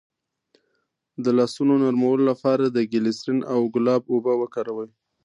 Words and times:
د 1.23 1.25
لاسونو 1.37 1.73
نرمولو 1.83 2.23
لپاره 2.31 2.65
د 2.67 2.77
ګلسرین 2.91 3.39
او 3.53 3.59
ګلاب 3.75 4.03
اوبه 4.13 4.33
وکاروئ 4.41 4.89